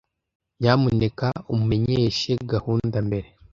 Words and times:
Nyamuneka 0.59 1.27
umenyeshe 1.55 2.31
gahunda 2.51 2.97
mbere. 3.07 3.27